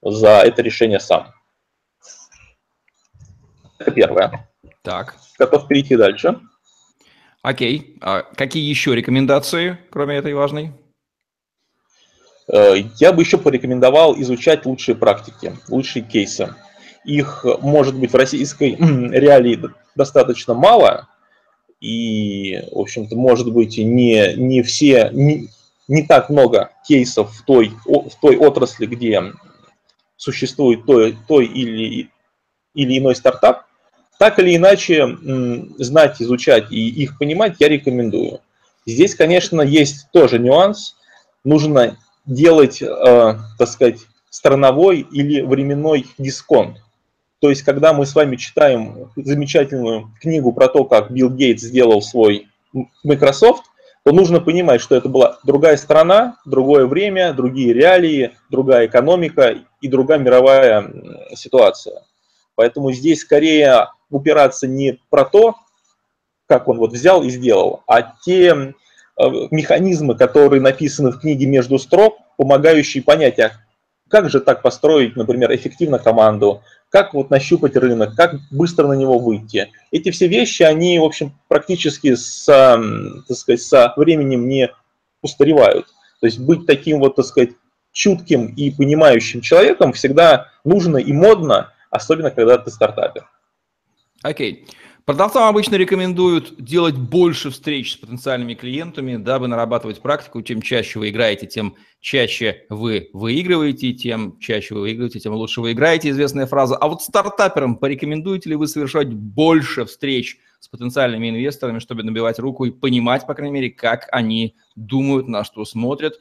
за 0.02 0.40
это 0.40 0.62
решение 0.62 1.00
сам. 1.00 1.32
Это 3.78 3.90
первое. 3.90 4.50
Так. 4.82 5.16
Готов 5.38 5.66
перейти 5.66 5.96
дальше. 5.96 6.40
Окей. 7.42 7.98
А 8.00 8.22
какие 8.22 8.68
еще 8.68 8.94
рекомендации, 8.94 9.78
кроме 9.90 10.16
этой 10.16 10.34
важной? 10.34 10.72
Э, 12.48 12.74
я 12.98 13.12
бы 13.12 13.22
еще 13.22 13.38
порекомендовал 13.38 14.18
изучать 14.20 14.66
лучшие 14.66 14.94
практики, 14.94 15.56
лучшие 15.68 16.02
кейсы. 16.02 16.54
Их, 17.04 17.44
может 17.60 17.94
быть, 17.96 18.12
в 18.12 18.16
российской 18.16 18.74
реалии 19.10 19.60
достаточно 19.94 20.54
мало, 20.54 21.08
и, 21.80 22.62
в 22.72 22.78
общем-то, 22.78 23.16
может 23.16 23.52
быть, 23.52 23.76
не, 23.78 24.34
не 24.36 24.62
все, 24.62 25.10
не, 25.12 25.48
не 25.86 26.02
так 26.02 26.30
много 26.30 26.70
кейсов 26.86 27.32
в 27.32 27.44
той, 27.44 27.72
в 27.84 28.12
той 28.20 28.36
отрасли, 28.36 28.86
где 28.86 29.22
существует 30.16 30.86
той, 30.86 31.16
той 31.28 31.46
или, 31.46 32.08
или 32.74 32.98
иной 32.98 33.14
стартап, 33.14 33.66
так 34.18 34.38
или 34.38 34.56
иначе 34.56 35.18
знать, 35.78 36.22
изучать 36.22 36.70
и 36.70 36.88
их 36.88 37.18
понимать 37.18 37.56
я 37.58 37.68
рекомендую. 37.68 38.40
Здесь, 38.86 39.14
конечно, 39.14 39.60
есть 39.60 40.10
тоже 40.12 40.38
нюанс. 40.38 40.96
Нужно 41.42 41.98
делать, 42.26 42.82
э, 42.82 42.86
так 43.58 43.68
сказать, 43.68 44.00
страновой 44.30 45.00
или 45.00 45.42
временной 45.42 46.06
дисконт. 46.18 46.78
То 47.40 47.50
есть, 47.50 47.62
когда 47.62 47.92
мы 47.92 48.06
с 48.06 48.14
вами 48.14 48.36
читаем 48.36 49.10
замечательную 49.16 50.10
книгу 50.20 50.52
про 50.52 50.68
то, 50.68 50.84
как 50.84 51.10
Билл 51.10 51.30
Гейтс 51.30 51.62
сделал 51.62 52.00
свой 52.00 52.48
Microsoft, 53.02 53.64
то 54.04 54.12
нужно 54.12 54.40
понимать, 54.40 54.80
что 54.80 54.96
это 54.96 55.08
была 55.08 55.38
другая 55.44 55.76
страна, 55.76 56.36
другое 56.44 56.86
время, 56.86 57.32
другие 57.32 57.72
реалии, 57.72 58.32
другая 58.50 58.86
экономика 58.86 59.56
и 59.80 59.88
другая 59.88 60.18
мировая 60.18 60.90
ситуация. 61.34 62.02
Поэтому 62.54 62.92
здесь 62.92 63.20
скорее 63.20 63.88
упираться 64.10 64.66
не 64.66 64.98
про 65.10 65.24
то, 65.24 65.56
как 66.46 66.68
он 66.68 66.78
вот 66.78 66.92
взял 66.92 67.22
и 67.22 67.30
сделал, 67.30 67.82
а 67.86 68.02
те 68.24 68.74
механизмы, 69.18 70.16
которые 70.16 70.60
написаны 70.60 71.10
в 71.10 71.20
книге 71.20 71.46
между 71.46 71.78
строк, 71.78 72.18
помогающие 72.36 73.02
понять, 73.02 73.38
а 73.38 73.52
как 74.08 74.28
же 74.30 74.40
так 74.40 74.62
построить, 74.62 75.16
например, 75.16 75.54
эффективно 75.54 75.98
команду, 75.98 76.62
как 76.88 77.14
вот 77.14 77.30
нащупать 77.30 77.76
рынок, 77.76 78.14
как 78.14 78.36
быстро 78.50 78.86
на 78.86 78.92
него 78.92 79.18
выйти. 79.18 79.70
Эти 79.90 80.10
все 80.10 80.28
вещи, 80.28 80.62
они, 80.62 80.98
в 80.98 81.04
общем, 81.04 81.32
практически 81.48 82.14
с, 82.14 82.44
так 82.46 83.36
сказать, 83.36 83.62
со 83.62 83.92
временем 83.96 84.48
не 84.48 84.70
устаревают. 85.22 85.86
То 86.20 86.24
То 86.24 86.28
есть 86.28 86.38
быть 86.38 86.64
таким 86.64 87.00
вот, 87.00 87.16
так 87.16 87.26
сказать, 87.26 87.50
чутким 87.92 88.46
и 88.46 88.70
понимающим 88.70 89.42
человеком 89.42 89.92
всегда 89.92 90.48
нужно 90.64 90.96
и 90.96 91.12
модно, 91.12 91.72
особенно 91.90 92.30
когда 92.30 92.56
ты 92.56 92.70
стартапер. 92.70 93.28
Окей. 94.22 94.64
Okay. 94.64 94.74
Продавцам 95.04 95.42
обычно 95.42 95.74
рекомендуют 95.76 96.54
делать 96.56 96.96
больше 96.96 97.50
встреч 97.50 97.92
с 97.92 97.96
потенциальными 97.96 98.54
клиентами, 98.54 99.16
дабы 99.16 99.48
нарабатывать 99.48 100.00
практику. 100.00 100.40
Чем 100.40 100.62
чаще 100.62 100.98
вы 100.98 101.10
играете, 101.10 101.46
тем 101.46 101.76
чаще 102.00 102.64
вы 102.70 103.10
выигрываете, 103.12 103.92
тем 103.92 104.38
чаще 104.38 104.74
вы 104.74 104.80
выигрываете, 104.80 105.20
тем 105.20 105.34
лучше 105.34 105.60
вы 105.60 105.72
играете, 105.72 106.08
известная 106.08 106.46
фраза. 106.46 106.76
А 106.76 106.88
вот 106.88 107.02
стартаперам 107.02 107.76
порекомендуете 107.76 108.48
ли 108.48 108.56
вы 108.56 108.66
совершать 108.66 109.12
больше 109.12 109.84
встреч 109.84 110.38
с 110.58 110.68
потенциальными 110.68 111.28
инвесторами, 111.28 111.80
чтобы 111.80 112.02
набивать 112.02 112.38
руку 112.38 112.64
и 112.64 112.70
понимать, 112.70 113.26
по 113.26 113.34
крайней 113.34 113.52
мере, 113.52 113.70
как 113.70 114.08
они 114.10 114.56
думают, 114.74 115.28
на 115.28 115.44
что 115.44 115.66
смотрят, 115.66 116.14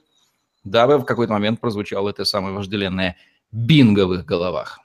дабы 0.65 0.97
в 0.97 1.05
какой-то 1.05 1.31
момент 1.31 1.61
прозвучало 1.61 2.09
это 2.09 2.25
самое 2.25 2.53
вожделенное 2.53 3.15
бинго 3.49 4.07
в 4.07 4.13
их 4.13 4.25
головах? 4.25 4.81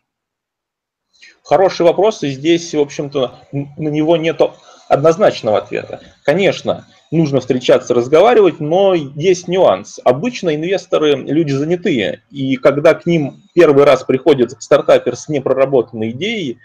Хороший 1.49 1.87
вопрос, 1.87 2.23
и 2.25 2.28
здесь, 2.28 2.75
в 2.75 2.78
общем-то, 2.78 3.37
на 3.52 3.88
него 3.88 4.19
нет 4.19 4.38
однозначного 4.87 5.57
ответа. 5.57 6.00
Конечно, 6.23 6.87
нужно 7.11 7.40
встречаться, 7.40 7.95
разговаривать, 7.95 8.61
но 8.61 8.93
есть 8.93 9.49
нюанс. 9.49 9.99
Обычно 10.05 10.55
инвесторы 10.55 11.14
люди 11.17 11.52
занятые, 11.52 12.23
и 12.31 12.57
когда 12.57 12.93
к 12.93 13.07
ним 13.07 13.45
первый 13.55 13.85
раз 13.85 14.05
приходит 14.05 14.61
стартапер 14.62 15.17
с 15.17 15.31
непроработанной 15.31 16.11
идеей, 16.11 16.59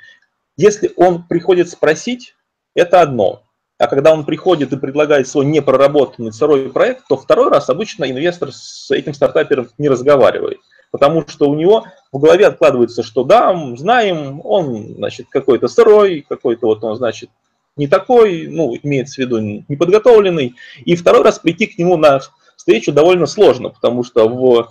если 0.57 0.91
он 0.97 1.23
приходит 1.29 1.69
спросить, 1.69 2.35
это 2.75 2.99
одно. 2.99 3.43
А 3.77 3.87
когда 3.87 4.11
он 4.11 4.25
приходит 4.25 4.73
и 4.73 4.77
предлагает 4.77 5.29
свой 5.29 5.45
непроработанный 5.45 6.33
сырой 6.33 6.69
проект, 6.69 7.07
то 7.07 7.15
второй 7.15 7.49
раз 7.49 7.69
обычно 7.69 8.11
инвестор 8.11 8.51
с 8.51 8.91
этим 8.91 9.13
стартапером 9.13 9.69
не 9.77 9.87
разговаривает 9.87 10.59
потому 10.93 11.27
что 11.27 11.49
у 11.49 11.55
него 11.55 11.85
в 12.13 12.19
голове 12.19 12.45
откладывается, 12.45 13.01
что 13.01 13.23
да, 13.23 13.53
знаем, 13.75 14.39
он, 14.43 14.95
значит, 14.95 15.27
какой-то 15.29 15.67
сырой, 15.67 16.25
какой-то 16.27 16.67
вот 16.67 16.83
он, 16.83 16.95
значит, 16.95 17.31
не 17.75 17.87
такой, 17.87 18.47
ну, 18.47 18.77
имеется 18.83 19.15
в 19.15 19.17
виду 19.17 19.39
неподготовленный, 19.39 20.55
и 20.85 20.95
второй 20.95 21.23
раз 21.23 21.39
прийти 21.39 21.65
к 21.65 21.77
нему 21.77 21.97
на 21.97 22.21
встречу 22.55 22.91
довольно 22.91 23.25
сложно, 23.25 23.69
потому 23.69 24.03
что 24.03 24.29
в 24.29 24.69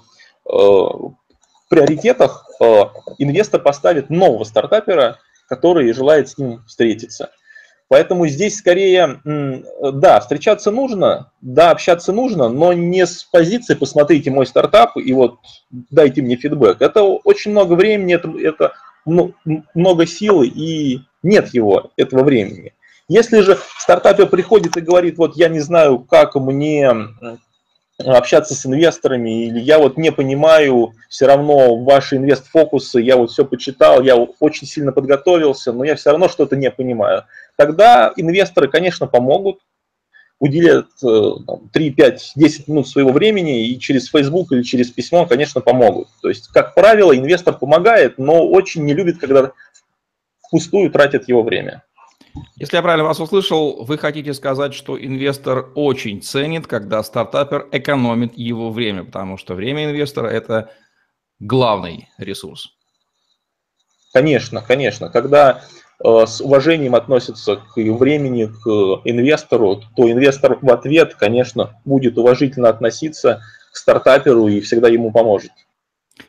э, 0.49 1.11
приоритетах 1.69 2.47
э, 2.61 2.65
инвестор 3.19 3.61
поставит 3.61 4.09
нового 4.09 4.45
стартапера, 4.45 5.19
который 5.49 5.93
желает 5.93 6.29
с 6.29 6.39
ним 6.39 6.63
встретиться. 6.69 7.31
Поэтому 7.93 8.27
здесь 8.27 8.57
скорее, 8.57 9.21
да, 9.23 10.19
встречаться 10.21 10.71
нужно, 10.71 11.31
да, 11.43 11.73
общаться 11.73 12.11
нужно, 12.11 12.49
но 12.49 12.73
не 12.73 13.05
с 13.05 13.23
позиции 13.23 13.75
«посмотрите 13.75 14.31
мой 14.31 14.47
стартап 14.47 14.97
и 14.97 15.13
вот 15.13 15.35
дайте 15.71 16.23
мне 16.23 16.37
фидбэк». 16.37 16.81
Это 16.81 17.03
очень 17.03 17.51
много 17.51 17.75
времени, 17.75 18.15
это, 18.15 18.33
это 18.39 18.73
много 19.05 20.07
силы 20.07 20.47
и 20.47 21.03
нет 21.23 21.53
его, 21.53 21.91
этого 21.99 22.25
времени. 22.25 22.73
Если 23.09 23.41
же 23.41 23.59
стартапер 23.77 24.27
приходит 24.27 24.75
и 24.79 24.81
говорит, 24.81 25.19
вот 25.19 25.37
я 25.37 25.51
не 25.51 25.61
знаю, 25.61 25.99
как 25.99 26.35
мне 26.37 26.91
общаться 28.04 28.54
с 28.54 28.66
инвесторами, 28.66 29.47
или 29.47 29.61
я 29.61 29.78
вот 29.78 29.97
не 29.97 30.12
понимаю 30.12 30.92
все 31.09 31.26
равно 31.26 31.76
ваши 31.76 32.16
инвест-фокусы, 32.16 33.00
я 33.00 33.16
вот 33.16 33.30
все 33.30 33.44
почитал, 33.44 34.02
я 34.02 34.16
очень 34.16 34.66
сильно 34.66 34.92
подготовился, 34.92 35.73
но 35.73 35.85
я 35.85 35.97
все 35.97 36.11
равно 36.11 36.28
что-то 36.28 36.56
не 36.56 36.71
понимаю. 36.71 37.25
Тогда 37.56 38.12
инвесторы, 38.16 38.68
конечно, 38.68 39.06
помогут, 39.06 39.61
уделят 40.38 40.88
3, 41.00 41.90
5, 41.90 42.32
10 42.35 42.68
минут 42.68 42.88
своего 42.88 43.12
времени 43.12 43.68
и 43.68 43.78
через 43.78 44.09
Facebook 44.09 44.50
или 44.50 44.62
через 44.62 44.90
письмо, 44.90 45.25
конечно, 45.26 45.61
помогут. 45.61 46.09
То 46.21 46.28
есть, 46.28 46.49
как 46.49 46.75
правило, 46.75 47.16
инвестор 47.16 47.56
помогает, 47.56 48.18
но 48.18 48.49
очень 48.49 48.84
не 48.84 48.95
любит, 48.95 49.19
когда 49.19 49.52
впустую 50.47 50.91
тратят 50.91 51.28
его 51.28 51.43
время. 51.43 51.84
Если 52.56 52.76
я 52.76 52.82
правильно 52.82 53.04
вас 53.04 53.21
услышал, 53.21 53.84
вы 53.84 53.99
хотите 53.99 54.32
сказать, 54.34 54.75
что 54.75 54.99
инвестор 54.99 55.71
очень 55.75 56.23
ценит, 56.23 56.66
когда 56.66 57.02
стартапер 57.02 57.68
экономит 57.73 58.36
его 58.36 58.71
время, 58.71 59.04
потому 59.04 59.36
что 59.36 59.54
время 59.54 59.84
инвестора– 59.86 60.28
это 60.28 60.71
главный 61.38 62.08
ресурс. 62.18 62.71
Конечно, 64.12 64.62
конечно. 64.62 65.08
Когда 65.08 65.62
э, 66.04 66.26
с 66.26 66.40
уважением 66.40 66.95
относятся 66.95 67.56
к 67.56 67.76
времени, 67.76 68.47
к 68.47 69.02
инвестору, 69.04 69.82
то 69.97 70.10
инвестор 70.10 70.58
в 70.60 70.71
ответ, 70.71 71.14
конечно, 71.14 71.80
будет 71.84 72.18
уважительно 72.18 72.68
относиться 72.68 73.42
к 73.73 73.76
стартаперу 73.76 74.49
и 74.49 74.60
всегда 74.60 74.88
ему 74.88 75.10
поможет. 75.12 75.52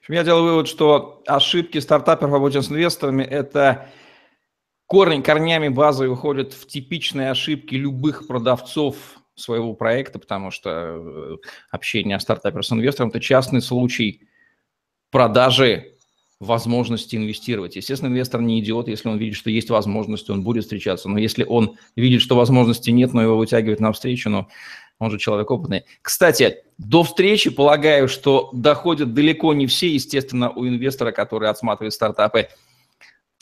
Я 0.07 0.23
делаю 0.23 0.43
вывод, 0.43 0.67
что 0.67 1.21
ошибки 1.27 1.77
стартаперов 1.77 2.31
в 2.31 2.33
работе 2.33 2.61
с 2.61 2.69
инвесторами– 2.69 3.23
это 3.29 3.87
корень, 4.93 5.23
корнями 5.23 5.69
базы 5.69 6.07
уходят 6.07 6.53
в 6.53 6.67
типичные 6.67 7.31
ошибки 7.31 7.73
любых 7.73 8.27
продавцов 8.27 8.95
своего 9.33 9.73
проекта, 9.73 10.19
потому 10.19 10.51
что 10.51 10.69
э, 10.69 11.37
общение 11.71 12.19
стартапера 12.19 12.61
с 12.61 12.71
инвестором– 12.71 13.09
это 13.11 13.19
частный 13.19 13.63
случай 13.63 14.21
продажи 15.09 15.95
возможности 16.39 17.15
инвестировать. 17.15 17.75
Естественно, 17.75 18.09
инвестор 18.09 18.41
не 18.41 18.59
идиот, 18.59 18.87
если 18.87 19.09
он 19.09 19.17
видит, 19.17 19.35
что 19.35 19.49
есть 19.49 19.71
возможность, 19.71 20.29
он 20.29 20.43
будет 20.43 20.65
встречаться. 20.65 21.09
Но 21.09 21.17
если 21.17 21.43
он 21.43 21.75
видит, 21.95 22.21
что 22.21 22.35
возможности 22.35 22.91
нет, 22.91 23.15
но 23.15 23.23
его 23.23 23.35
вытягивает 23.35 23.79
навстречу, 23.79 24.29
ну, 24.29 24.47
он 24.99 25.09
же 25.09 25.17
человек 25.17 25.49
опытный. 25.49 25.85
Кстати, 26.03 26.57
до 26.77 27.01
встречи, 27.01 27.49
полагаю, 27.49 28.07
что 28.07 28.51
доходят 28.53 29.15
далеко 29.15 29.55
не 29.55 29.65
все, 29.65 29.91
естественно, 29.91 30.51
у 30.51 30.67
инвестора, 30.67 31.11
который 31.11 31.49
отсматривает 31.49 31.93
стартапы– 31.93 32.49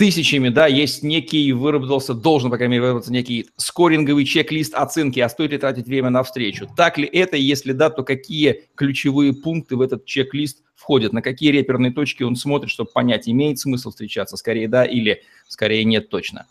тысячами, 0.02 0.50
да, 0.50 0.66
есть 0.66 1.04
некий, 1.04 1.54
выработался, 1.54 2.16
должен, 2.16 2.50
по 2.50 2.58
крайней 2.58 2.72
мере, 2.72 2.82
выработаться 2.82 3.14
некий 3.14 3.52
скоринговый 3.56 4.26
чек-лист 4.26 4.74
оценки, 4.74 5.20
а 5.20 5.30
стоит 5.30 5.52
ли 5.52 5.60
тратить 5.60 5.86
время 5.86 6.10
на 6.10 6.24
встречу. 6.24 6.68
Так 6.76 6.98
ли 6.98 7.06
это, 7.06 7.38
если 7.38 7.72
да, 7.72 7.92
то 7.92 8.02
какие 8.02 8.64
ключевые 8.74 9.32
пункты 9.32 9.76
в 9.76 9.82
этот 9.82 10.06
чек-лист 10.06 10.64
входят, 10.74 11.14
на 11.14 11.22
какие 11.22 11.52
реперные 11.52 11.92
точки 11.92 12.24
он 12.24 12.36
смотрит, 12.36 12.72
чтобы 12.72 12.90
понять, 12.90 13.30
имеет 13.30 13.60
смысл 13.60 13.92
встречаться, 13.92 14.38
скорее 14.38 14.68
да 14.68 14.86
или 14.86 15.22
скорее 15.48 15.84
нет 15.84 16.10
точно? 16.10 16.48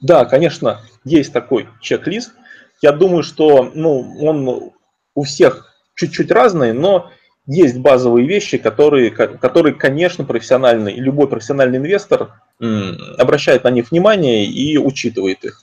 Да, 0.00 0.24
конечно, 0.24 0.80
есть 1.04 1.34
такой 1.34 1.68
чек-лист. 1.82 2.32
Я 2.80 2.92
думаю, 2.92 3.22
что 3.22 3.70
ну, 3.74 4.16
он 4.22 4.72
у 5.14 5.22
всех 5.22 5.76
чуть-чуть 5.96 6.30
разный, 6.30 6.72
но 6.72 7.10
есть 7.46 7.78
базовые 7.78 8.26
вещи, 8.26 8.58
которые, 8.58 9.10
которые 9.10 9.74
конечно, 9.74 10.24
профессиональный, 10.24 10.94
любой 10.94 11.28
профессиональный 11.28 11.78
инвестор 11.78 12.32
обращает 13.18 13.64
на 13.64 13.70
них 13.70 13.90
внимание 13.90 14.46
и 14.46 14.76
учитывает 14.78 15.44
их. 15.44 15.60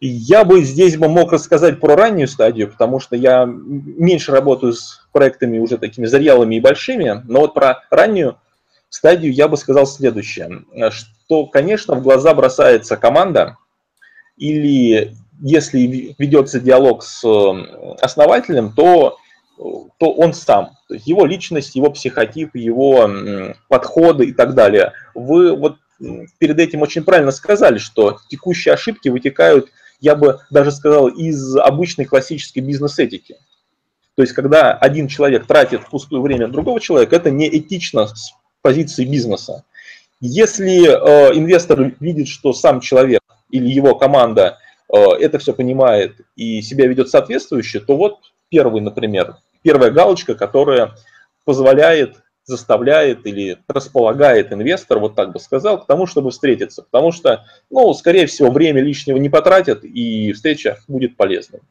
Я 0.00 0.44
бы 0.44 0.62
здесь 0.62 0.96
бы 0.96 1.08
мог 1.08 1.32
рассказать 1.32 1.80
про 1.80 1.96
раннюю 1.96 2.28
стадию, 2.28 2.70
потому 2.70 3.00
что 3.00 3.16
я 3.16 3.46
меньше 3.46 4.32
работаю 4.32 4.74
с 4.74 5.06
проектами 5.12 5.58
уже 5.58 5.78
такими 5.78 6.06
зрелыми 6.06 6.56
и 6.56 6.60
большими, 6.60 7.22
но 7.26 7.40
вот 7.40 7.54
про 7.54 7.82
раннюю 7.90 8.36
стадию 8.90 9.32
я 9.32 9.48
бы 9.48 9.56
сказал 9.56 9.86
следующее, 9.86 10.64
что, 10.90 11.46
конечно, 11.46 11.94
в 11.94 12.02
глаза 12.02 12.34
бросается 12.34 12.96
команда, 12.96 13.56
или 14.36 15.14
если 15.40 16.14
ведется 16.18 16.60
диалог 16.60 17.02
с 17.02 17.24
основателем, 18.00 18.72
то 18.72 19.18
то 19.56 20.12
он 20.12 20.34
сам, 20.34 20.76
то 20.88 20.94
есть 20.94 21.06
его 21.06 21.24
личность, 21.24 21.74
его 21.76 21.90
психотип, 21.90 22.54
его 22.54 23.10
подходы 23.68 24.26
и 24.26 24.32
так 24.32 24.54
далее. 24.54 24.92
Вы 25.14 25.56
вот 25.56 25.76
перед 26.38 26.58
этим 26.58 26.82
очень 26.82 27.04
правильно 27.04 27.30
сказали, 27.30 27.78
что 27.78 28.18
текущие 28.28 28.74
ошибки 28.74 29.08
вытекают, 29.08 29.68
я 30.00 30.14
бы 30.14 30.40
даже 30.50 30.70
сказал, 30.70 31.08
из 31.08 31.56
обычной 31.56 32.04
классической 32.04 32.60
бизнес-этики. 32.60 33.36
То 34.14 34.22
есть, 34.22 34.32
когда 34.32 34.72
один 34.72 35.08
человек 35.08 35.46
тратит 35.46 35.82
впустую 35.82 36.22
время 36.22 36.48
другого 36.48 36.80
человека, 36.80 37.16
это 37.16 37.30
не 37.30 37.48
этично 37.48 38.06
с 38.06 38.32
позиции 38.62 39.04
бизнеса. 39.04 39.64
Если 40.20 40.86
э, 40.86 41.36
инвестор 41.36 41.94
видит, 42.00 42.28
что 42.28 42.54
сам 42.54 42.80
человек 42.80 43.20
или 43.50 43.68
его 43.68 43.94
команда 43.94 44.58
э, 44.90 44.98
это 45.20 45.38
все 45.38 45.52
понимает 45.52 46.16
и 46.34 46.62
себя 46.62 46.86
ведет 46.86 47.10
соответствующе, 47.10 47.80
то 47.80 47.96
вот 47.96 48.20
первый, 48.48 48.80
например, 48.80 49.36
первая 49.66 49.90
галочка, 49.90 50.36
которая 50.36 50.94
позволяет, 51.44 52.22
заставляет 52.44 53.26
или 53.26 53.58
располагает 53.66 54.52
инвестор, 54.52 55.00
вот 55.00 55.16
так 55.16 55.32
бы 55.32 55.40
сказал, 55.40 55.82
к 55.82 55.86
тому, 55.88 56.06
чтобы 56.06 56.30
встретиться. 56.30 56.84
Потому 56.84 57.10
что, 57.10 57.44
ну, 57.68 57.92
скорее 57.92 58.26
всего, 58.26 58.52
время 58.52 58.80
лишнего 58.80 59.16
не 59.16 59.28
потратят, 59.28 59.82
и 59.82 60.32
встреча 60.32 60.78
будет 60.86 61.16
полезной. 61.16 61.62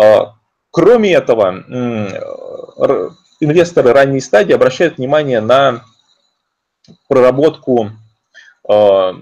А, 0.00 0.36
кроме 0.70 1.12
этого, 1.12 1.62
инвесторы 3.40 3.92
ранней 3.92 4.20
стадии 4.20 4.54
обращают 4.54 4.96
внимание 4.96 5.42
на 5.42 5.84
проработку 7.06 7.90
а, 8.66 9.12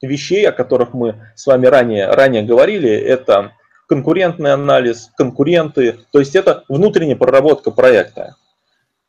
вещей, 0.00 0.48
о 0.48 0.52
которых 0.52 0.94
мы 0.94 1.30
с 1.36 1.46
вами 1.46 1.66
ранее, 1.66 2.06
ранее 2.06 2.42
говорили. 2.42 2.88
Это 2.90 3.52
конкурентный 3.90 4.52
анализ, 4.52 5.10
конкуренты, 5.16 5.98
то 6.12 6.20
есть 6.20 6.36
это 6.36 6.62
внутренняя 6.68 7.16
проработка 7.16 7.72
проекта. 7.72 8.36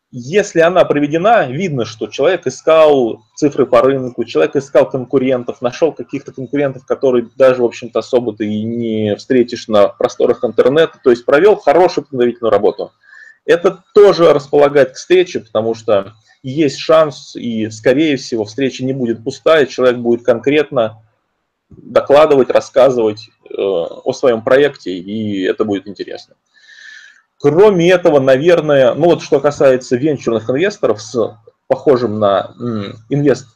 Если 0.09 0.59
она 0.59 0.83
проведена, 0.85 1.45
видно, 1.45 1.85
что 1.85 2.07
человек 2.07 2.47
искал 2.47 3.21
цифры 3.35 3.67
по 3.67 3.83
рынку, 3.83 4.23
человек 4.23 4.55
искал 4.55 4.89
конкурентов, 4.89 5.61
нашел 5.61 5.93
каких-то 5.93 6.33
конкурентов, 6.33 6.87
которые 6.87 7.29
даже, 7.35 7.61
в 7.61 7.65
общем-то, 7.65 7.99
особо 7.99 8.35
ты 8.35 8.47
и 8.47 8.63
не 8.63 9.15
встретишь 9.17 9.67
на 9.67 9.87
просторах 9.87 10.43
интернета, 10.43 10.99
то 11.03 11.11
есть 11.11 11.25
провел 11.25 11.57
хорошую 11.57 12.05
подготовительную 12.05 12.51
работу. 12.51 12.91
Это 13.45 13.83
тоже 13.93 14.33
располагает 14.33 14.93
к 14.93 14.95
встрече, 14.95 15.41
потому 15.41 15.75
что 15.75 16.13
есть 16.41 16.79
шанс, 16.79 17.35
и, 17.35 17.69
скорее 17.69 18.17
всего, 18.17 18.45
встреча 18.45 18.83
не 18.83 18.93
будет 18.93 19.23
пустая, 19.23 19.67
человек 19.67 19.99
будет 19.99 20.25
конкретно 20.25 21.03
докладывать, 21.69 22.49
рассказывать 22.49 23.29
о 23.57 24.13
своем 24.13 24.41
проекте, 24.41 24.91
и 24.91 25.43
это 25.43 25.65
будет 25.65 25.87
интересно. 25.87 26.35
Кроме 27.39 27.91
этого, 27.91 28.19
наверное, 28.19 28.93
ну 28.93 29.05
вот 29.07 29.21
что 29.21 29.39
касается 29.39 29.95
венчурных 29.95 30.49
инвесторов 30.49 31.01
с 31.01 31.37
похожим 31.67 32.19
на 32.19 32.53
инвест, 33.09 33.47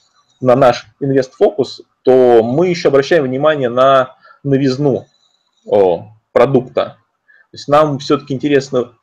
на 0.42 0.56
наш 0.56 0.88
инвест-фокус, 1.00 1.82
то 2.02 2.42
мы 2.44 2.68
еще 2.68 2.88
обращаем 2.88 3.26
внимание 3.26 3.70
на 3.70 4.16
новизну 4.44 5.08
продукта. 6.32 6.98
То 7.52 7.58
есть 7.58 7.68
нам 7.68 8.00
все-таки 8.00 8.34
интересно 8.34 8.94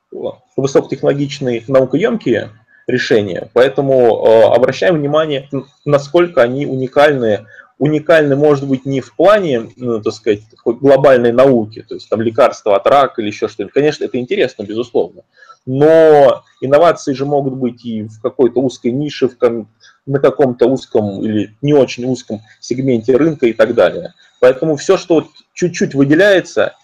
высокотехнологичные, 0.57 1.65
наукоемкие 1.69 2.51
решения, 2.87 3.49
поэтому 3.55 4.27
э, 4.27 4.43
обращаем 4.55 4.97
внимание, 4.97 5.49
насколько 5.85 6.43
они 6.43 6.67
уникальны 6.67 7.47
уникальны, 7.83 8.37
может 8.37 8.69
быть, 8.69 8.87
не 8.87 9.01
в 9.01 9.13
плане, 9.17 9.73
ну, 9.75 10.01
так 10.01 10.13
сказать, 10.13 10.43
глобальной 10.65 11.33
науки, 11.33 11.83
то 11.83 11.95
есть 11.97 12.09
там 12.09 12.21
лекарства 12.21 12.77
от 12.77 12.87
рака 12.87 13.21
или 13.21 13.27
еще 13.27 13.49
что-нибудь. 13.49 13.75
Конечно, 13.75 14.05
это 14.05 14.19
интересно, 14.19 14.63
безусловно. 14.63 15.23
Но 15.67 16.45
инновации 16.61 17.13
же 17.13 17.27
могут 17.27 17.55
быть 17.55 17.85
и 17.85 18.05
в 18.05 18.23
какой-то 18.23 18.61
узкой 18.61 18.93
нише, 18.93 19.27
в 19.29 19.37
ком- 19.37 19.69
на 20.07 20.21
каком-то 20.21 20.67
узком 20.67 21.25
или 21.25 21.57
не 21.61 21.75
очень 21.75 22.05
узком 22.05 22.43
сегменте 22.61 23.17
рынка 23.17 23.47
и 23.47 23.53
так 23.53 23.75
далее. 23.75 24.15
Поэтому 24.39 24.77
все, 24.77 24.97
что 24.97 25.27
чуть-чуть 25.53 25.97
выделяется, 25.97 26.77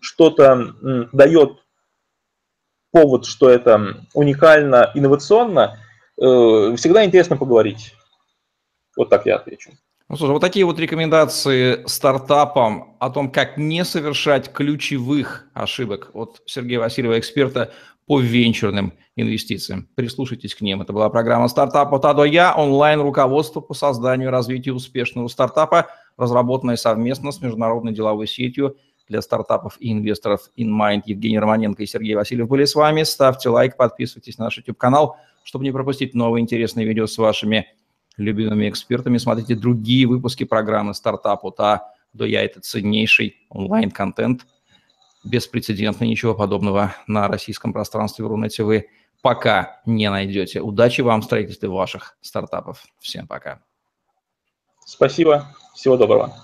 что-то 0.00 0.74
дает 1.12 1.52
повод, 2.92 3.24
что 3.24 3.48
это 3.48 4.04
уникально, 4.12 4.90
инновационно, 4.94 5.78
э, 6.18 6.76
всегда 6.76 7.06
интересно 7.06 7.38
поговорить. 7.38 7.94
Вот 8.98 9.08
так 9.08 9.24
я 9.24 9.36
отвечу. 9.36 9.72
Ну, 10.08 10.16
слушай, 10.16 10.32
вот 10.32 10.40
такие 10.40 10.66
вот 10.66 10.78
рекомендации 10.78 11.82
стартапам 11.86 12.94
о 13.00 13.08
том, 13.08 13.30
как 13.30 13.56
не 13.56 13.84
совершать 13.84 14.52
ключевых 14.52 15.48
ошибок 15.54 16.10
от 16.12 16.42
Сергея 16.44 16.80
Васильева, 16.80 17.18
эксперта 17.18 17.72
по 18.06 18.20
венчурным 18.20 18.92
инвестициям. 19.16 19.88
Прислушайтесь 19.94 20.54
к 20.54 20.60
ним. 20.60 20.82
Это 20.82 20.92
была 20.92 21.08
программа 21.08 21.48
«Стартап 21.48 21.94
от 21.94 22.04
А 22.04 22.24
Я», 22.26 22.54
онлайн-руководство 22.54 23.60
по 23.60 23.72
созданию 23.72 24.28
и 24.28 24.30
развитию 24.30 24.74
успешного 24.74 25.28
стартапа, 25.28 25.86
разработанное 26.18 26.76
совместно 26.76 27.32
с 27.32 27.40
международной 27.40 27.94
деловой 27.94 28.26
сетью 28.26 28.76
для 29.08 29.22
стартапов 29.22 29.76
и 29.80 29.90
инвесторов 29.90 30.50
InMind. 30.58 31.04
Евгений 31.06 31.38
Романенко 31.38 31.82
и 31.82 31.86
Сергей 31.86 32.14
Васильев 32.14 32.46
были 32.46 32.66
с 32.66 32.74
вами. 32.74 33.04
Ставьте 33.04 33.48
лайк, 33.48 33.78
подписывайтесь 33.78 34.36
на 34.36 34.44
наш 34.44 34.58
YouTube-канал, 34.58 35.16
чтобы 35.44 35.64
не 35.64 35.72
пропустить 35.72 36.14
новые 36.14 36.42
интересные 36.42 36.86
видео 36.86 37.06
с 37.06 37.16
вашими 37.16 37.68
любимыми 38.16 38.68
экспертами. 38.68 39.18
Смотрите 39.18 39.54
другие 39.54 40.06
выпуски 40.06 40.44
программы 40.44 40.94
«Стартап 40.94 41.44
от 41.44 41.60
А 41.60 41.92
до 42.12 42.24
Я». 42.24 42.42
Это 42.42 42.60
ценнейший 42.60 43.36
онлайн-контент. 43.48 44.46
Беспрецедентно, 45.24 46.04
ничего 46.04 46.34
подобного 46.34 46.94
на 47.06 47.28
российском 47.28 47.72
пространстве 47.72 48.24
в 48.24 48.28
Рунете 48.28 48.62
вы 48.62 48.88
пока 49.22 49.80
не 49.86 50.10
найдете. 50.10 50.60
Удачи 50.60 51.00
вам 51.00 51.22
в 51.22 51.24
строительстве 51.24 51.70
ваших 51.70 52.18
стартапов. 52.20 52.84
Всем 52.98 53.26
пока. 53.26 53.62
Спасибо. 54.84 55.54
Всего 55.74 55.96
доброго. 55.96 56.34